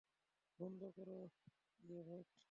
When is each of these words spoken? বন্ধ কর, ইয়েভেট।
বন্ধ 0.59 0.81
কর, 0.95 1.09
ইয়েভেট। 1.81 2.27